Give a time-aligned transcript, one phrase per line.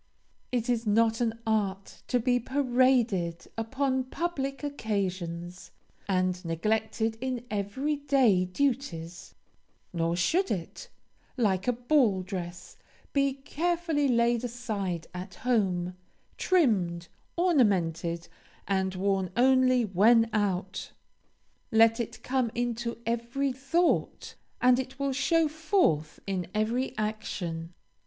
[0.51, 5.69] It is not an art to be paraded upon public occasions,
[6.09, 9.35] and neglected in every day duties;
[9.93, 10.89] nor should it,
[11.37, 12.77] like a ball dress,
[13.13, 15.95] be carefully laid aside at home,
[16.35, 18.27] trimmed, ornamented,
[18.67, 20.93] and worn only when out.
[21.71, 27.75] Let it come into every thought, and it will show forth in every action.